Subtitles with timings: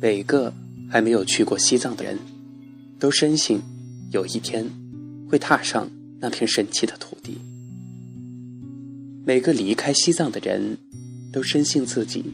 [0.00, 0.52] 每个
[0.90, 2.18] 还没有去过西藏的人，
[2.98, 3.60] 都深信
[4.10, 4.70] 有一天
[5.30, 7.38] 会踏上那片神奇的土地。
[9.24, 10.78] 每个离开西藏的人，
[11.32, 12.24] 都深信自己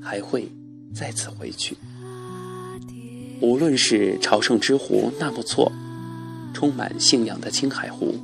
[0.00, 0.48] 还会
[0.94, 1.76] 再次回去。
[3.40, 5.72] 无论是朝圣之湖纳木错，
[6.54, 8.14] 充满信仰的青海湖，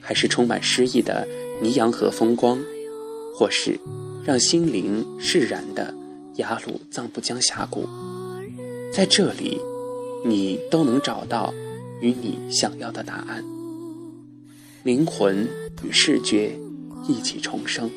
[0.00, 1.26] 还是充满诗意的
[1.60, 2.58] 尼洋河风光，
[3.34, 3.78] 或是
[4.24, 5.94] 让心灵释然的
[6.36, 7.86] 雅鲁藏布江峡谷，
[8.90, 9.60] 在这里，
[10.24, 11.52] 你都能找到
[12.00, 13.44] 与你想要的答案。
[14.82, 15.46] 灵魂
[15.84, 16.58] 与视觉
[17.06, 17.90] 一起重生。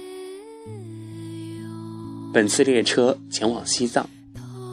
[2.34, 4.10] 本次列车前往西藏，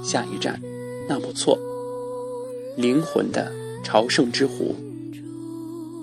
[0.04, 0.60] 下一站。
[1.08, 1.58] 纳木错，
[2.76, 3.52] 灵魂的
[3.84, 4.74] 朝圣之湖。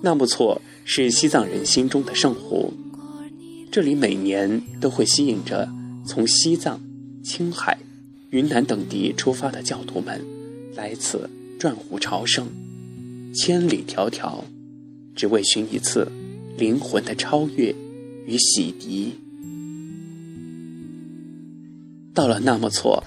[0.02, 2.74] 纳木错是西藏人心中的圣湖，
[3.70, 5.68] 这里每年都会吸引着
[6.06, 6.80] 从西藏、
[7.30, 7.78] 青海、
[8.32, 10.20] 云南等地出发的教徒们
[10.76, 12.48] 来此转湖朝圣，
[13.36, 14.42] 千里迢迢，
[15.16, 16.12] 只为寻一次
[16.58, 17.76] 灵魂的超越
[18.26, 19.12] 与洗涤。
[22.16, 23.04] 到了纳木错。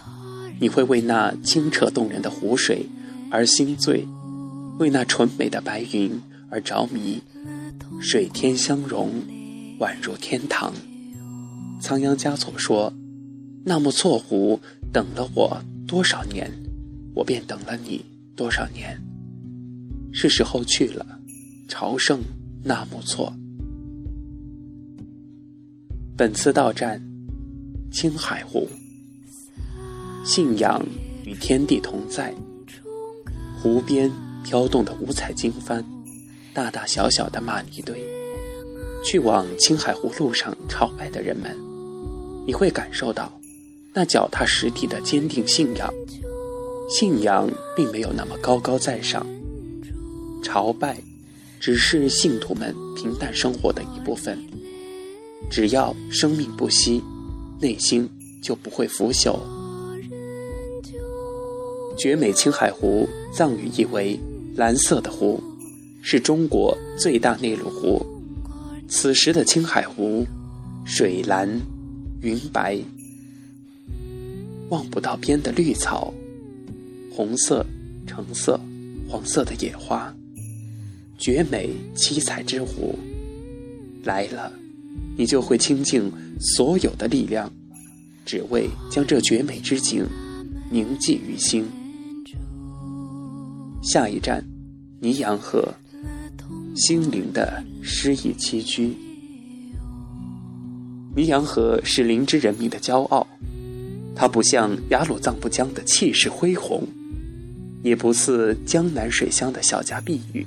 [0.61, 2.87] 你会为那清澈动人的湖水
[3.33, 4.07] 而心醉，
[4.79, 7.21] 为那纯美的白云而着迷，
[8.01, 9.11] 水天相融，
[9.81, 10.73] 宛如天堂。
[11.81, 12.93] 仓央嘉措说
[13.65, 14.59] ：“纳木错湖
[14.93, 16.51] 等了我多少年，
[17.15, 19.01] 我便等了你多少年。
[20.13, 21.07] 是时候去了，
[21.69, 22.21] 朝圣
[22.65, 23.33] 纳木错。
[26.17, 27.01] 本次到站，
[27.91, 28.69] 青海湖。”
[30.25, 30.85] 信仰
[31.25, 32.35] 与天地同在，
[33.61, 34.11] 湖边
[34.45, 35.85] 飘动的五彩经幡，
[36.53, 38.01] 大大小小的玛尼堆，
[39.05, 41.57] 去往青海湖路上朝拜的人们，
[42.47, 43.33] 你会感受到
[43.95, 45.93] 那脚踏实地的坚定信仰。
[46.89, 49.27] 信仰并没有那么高高在上，
[50.43, 50.99] 朝拜
[51.59, 54.39] 只是信徒们平淡生活的一部分。
[55.51, 57.03] 只要生命不息，
[57.61, 58.09] 内心
[58.43, 59.39] 就不会腐朽。
[61.99, 64.19] 绝美青海湖，藏语意为
[64.57, 65.43] “蓝色的湖”，
[66.03, 68.05] 是中国最大内陆湖。
[68.89, 70.27] 此时的青海湖，
[70.85, 71.49] 水蓝
[72.21, 72.79] 云白，
[74.73, 76.13] 望不到边的绿草，
[77.15, 77.65] 红色、
[78.07, 78.59] 橙色、
[79.07, 80.11] 黄色的野花，
[81.19, 82.99] 绝美七彩之湖。
[84.03, 84.51] 来了，
[85.15, 86.11] 你就会倾尽
[86.41, 87.53] 所有的力量，
[88.25, 90.07] 只为将这绝美之景
[90.71, 91.67] 铭记于心。
[93.83, 94.43] 下一站，
[95.01, 95.69] 尼洋河，
[96.75, 98.97] 心灵的诗意栖居。
[101.15, 103.27] 尼洋河是林芝人民的骄傲，
[104.15, 106.87] 它不像雅鲁藏布江的气势恢宏，
[107.83, 110.47] 也不似江南水乡的小家碧玉，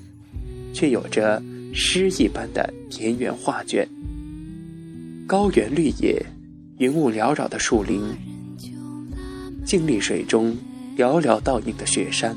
[0.74, 1.42] 却有着
[1.74, 3.88] 诗一般的田园画卷。
[5.28, 6.24] 高原绿野，
[6.78, 8.02] 云雾缭绕的树林，
[9.66, 10.56] 静丽水中
[10.96, 12.36] 寥寥倒影的雪山。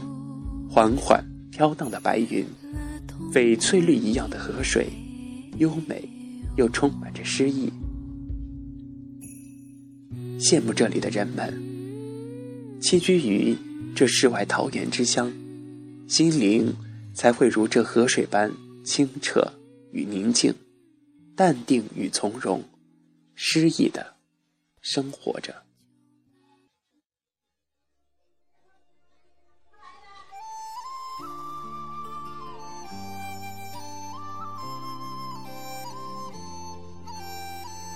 [0.71, 2.45] 缓缓飘荡的白云，
[3.33, 4.89] 翡翠绿一样的河水，
[5.59, 6.09] 优美
[6.57, 7.73] 又充满着诗意。
[10.39, 11.53] 羡慕这里的人们，
[12.81, 13.57] 栖居于
[13.95, 15.33] 这世外桃源之乡，
[16.09, 16.73] 心灵
[17.13, 18.53] 才会如这河水般
[18.85, 19.53] 清澈
[19.91, 20.55] 与宁静，
[21.35, 22.63] 淡定与从容，
[23.35, 24.15] 诗意的
[24.81, 25.55] 生活着。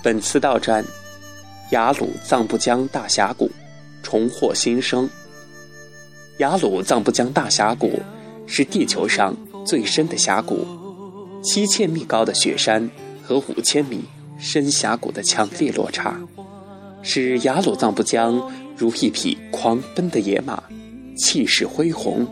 [0.03, 0.83] 本次到站，
[1.73, 3.49] 雅鲁藏布江大峡谷，
[4.03, 5.09] 重获新生。
[6.37, 7.99] 雅鲁藏布江大峡谷
[8.45, 9.35] 是地球上
[9.65, 10.63] 最深的峡谷，
[11.41, 12.87] 七千米高的雪山
[13.23, 14.03] 和五千米
[14.37, 16.15] 深峡谷的强烈落差，
[17.01, 18.39] 使雅鲁藏布江
[18.77, 20.61] 如一匹狂奔的野马，
[21.17, 22.27] 气势恢宏，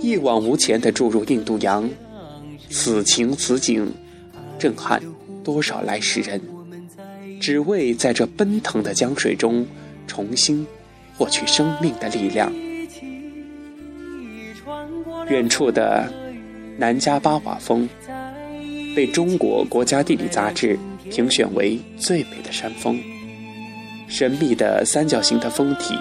[0.00, 1.86] 一往无前地注入印度洋。
[2.70, 3.92] 此情此景，
[4.58, 5.02] 震撼
[5.44, 6.40] 多少来世人。
[7.46, 9.64] 只为在这奔腾的江水中
[10.08, 10.66] 重新
[11.16, 12.52] 获取生命的力量。
[15.28, 16.12] 远处的
[16.76, 17.88] 南迦巴瓦峰
[18.96, 20.76] 被中国国家地理杂志
[21.08, 22.98] 评选为最美的山峰。
[24.08, 25.94] 神秘的三角形的峰体，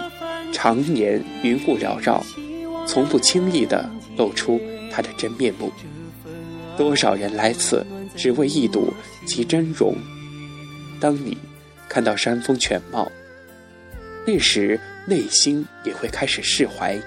[0.51, 2.23] 常年云雾缭绕，
[2.87, 3.87] 从不轻易地
[4.17, 4.59] 露出
[4.91, 5.71] 它的真面目。
[6.75, 8.91] 多少人来此只为一睹
[9.27, 9.95] 其真容。
[11.05, 11.37] 当你
[11.87, 13.11] 看到山峰全貌，
[14.25, 16.99] 那时内心也会开始释怀。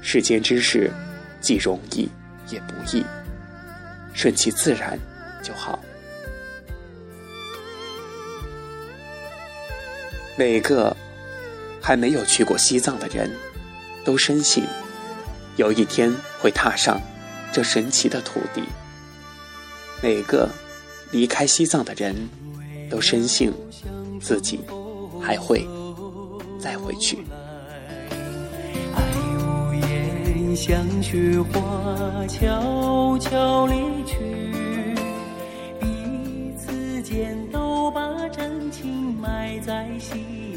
[0.00, 0.88] 世间之事，
[1.40, 2.08] 既容易
[2.50, 3.04] 也不易，
[4.14, 4.96] 顺其自然
[5.42, 5.76] 就好。
[10.36, 10.96] 每个
[11.82, 13.28] 还没有去过西藏的人，
[14.04, 14.62] 都深信
[15.56, 17.00] 有一天会踏上
[17.52, 18.62] 这神奇的土地。
[20.00, 20.48] 每个
[21.10, 22.14] 离开西藏的人，
[22.90, 23.52] 都深信
[24.20, 24.60] 自己
[25.20, 25.66] 还会
[26.58, 27.18] 再回去。
[30.56, 34.16] 像雪花悄悄离去，
[35.80, 35.86] 彼
[36.58, 40.49] 此间都把真情埋在心。